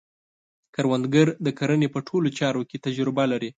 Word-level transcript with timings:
کروندګر 0.75 1.27
د 1.45 1.47
کرنې 1.59 1.87
په 1.95 1.99
ټولو 2.07 2.27
چارو 2.39 2.61
کې 2.69 2.77
تجربه 2.85 3.23
لري 3.31 3.49